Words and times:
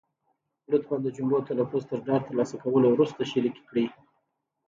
لطفا 0.71 0.95
د 1.03 1.07
جملو 1.15 1.39
تلفظ 1.49 1.81
تر 1.89 1.99
ډاډ 2.07 2.21
تر 2.27 2.33
لاسه 2.39 2.55
کولو 2.63 2.87
وروسته 2.91 3.21
شریکې 3.31 3.63
کړئ. 3.69 3.85